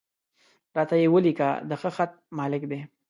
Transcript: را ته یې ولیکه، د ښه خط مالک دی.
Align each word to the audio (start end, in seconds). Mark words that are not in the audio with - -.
را 0.75 0.83
ته 0.89 0.95
یې 1.01 1.07
ولیکه، 1.13 1.49
د 1.69 1.71
ښه 1.81 1.89
خط 1.95 2.11
مالک 2.37 2.61
دی. 2.71 2.81